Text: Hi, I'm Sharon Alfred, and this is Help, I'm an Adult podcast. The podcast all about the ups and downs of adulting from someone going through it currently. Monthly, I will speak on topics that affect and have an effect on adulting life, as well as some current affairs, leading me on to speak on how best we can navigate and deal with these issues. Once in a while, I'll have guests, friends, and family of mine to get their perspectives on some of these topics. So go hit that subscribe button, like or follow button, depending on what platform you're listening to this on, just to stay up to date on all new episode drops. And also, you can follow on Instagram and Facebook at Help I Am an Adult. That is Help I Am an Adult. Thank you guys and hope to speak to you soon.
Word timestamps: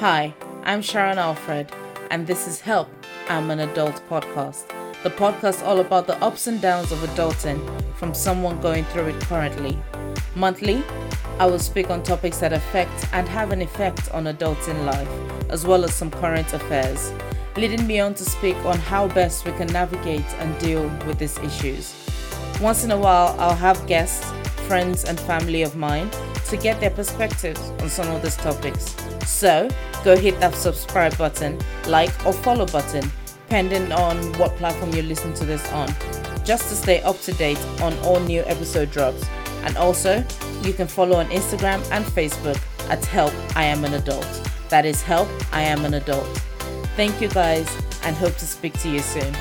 Hi, 0.00 0.34
I'm 0.64 0.82
Sharon 0.82 1.16
Alfred, 1.16 1.72
and 2.10 2.26
this 2.26 2.46
is 2.46 2.60
Help, 2.60 2.90
I'm 3.30 3.50
an 3.50 3.60
Adult 3.60 4.02
podcast. 4.10 4.68
The 5.02 5.08
podcast 5.08 5.64
all 5.64 5.80
about 5.80 6.06
the 6.06 6.22
ups 6.22 6.48
and 6.48 6.60
downs 6.60 6.92
of 6.92 6.98
adulting 6.98 7.58
from 7.94 8.12
someone 8.12 8.60
going 8.60 8.84
through 8.84 9.06
it 9.06 9.20
currently. 9.22 9.78
Monthly, 10.34 10.84
I 11.38 11.46
will 11.46 11.58
speak 11.58 11.88
on 11.88 12.02
topics 12.02 12.36
that 12.40 12.52
affect 12.52 13.08
and 13.14 13.26
have 13.26 13.52
an 13.52 13.62
effect 13.62 14.12
on 14.12 14.24
adulting 14.24 14.84
life, 14.84 15.08
as 15.48 15.64
well 15.64 15.82
as 15.82 15.94
some 15.94 16.10
current 16.10 16.52
affairs, 16.52 17.10
leading 17.56 17.86
me 17.86 17.98
on 17.98 18.12
to 18.16 18.24
speak 18.24 18.56
on 18.66 18.76
how 18.76 19.08
best 19.08 19.46
we 19.46 19.52
can 19.52 19.68
navigate 19.68 20.26
and 20.40 20.58
deal 20.60 20.86
with 21.06 21.18
these 21.18 21.38
issues. 21.38 21.94
Once 22.60 22.84
in 22.84 22.90
a 22.90 22.98
while, 22.98 23.34
I'll 23.40 23.56
have 23.56 23.86
guests, 23.86 24.30
friends, 24.66 25.04
and 25.04 25.18
family 25.20 25.62
of 25.62 25.76
mine 25.76 26.10
to 26.48 26.56
get 26.56 26.80
their 26.80 26.90
perspectives 26.90 27.60
on 27.80 27.88
some 27.88 28.10
of 28.10 28.22
these 28.22 28.36
topics. 28.36 28.94
So 29.26 29.68
go 30.04 30.16
hit 30.16 30.38
that 30.40 30.54
subscribe 30.54 31.16
button, 31.18 31.58
like 31.86 32.10
or 32.26 32.32
follow 32.32 32.66
button, 32.66 33.10
depending 33.26 33.92
on 33.92 34.16
what 34.38 34.54
platform 34.56 34.92
you're 34.92 35.02
listening 35.02 35.34
to 35.34 35.44
this 35.44 35.70
on, 35.72 35.88
just 36.44 36.68
to 36.68 36.74
stay 36.74 37.02
up 37.02 37.20
to 37.22 37.32
date 37.32 37.60
on 37.80 37.96
all 38.00 38.20
new 38.20 38.42
episode 38.42 38.90
drops. 38.90 39.24
And 39.64 39.76
also, 39.76 40.24
you 40.62 40.72
can 40.72 40.86
follow 40.86 41.16
on 41.16 41.26
Instagram 41.26 41.82
and 41.90 42.04
Facebook 42.04 42.60
at 42.88 43.04
Help 43.04 43.32
I 43.56 43.64
Am 43.64 43.84
an 43.84 43.94
Adult. 43.94 44.26
That 44.68 44.84
is 44.84 45.02
Help 45.02 45.28
I 45.52 45.62
Am 45.62 45.84
an 45.84 45.94
Adult. 45.94 46.26
Thank 46.96 47.20
you 47.20 47.28
guys 47.28 47.68
and 48.04 48.16
hope 48.16 48.36
to 48.36 48.46
speak 48.46 48.78
to 48.80 48.88
you 48.88 49.00
soon. 49.00 49.34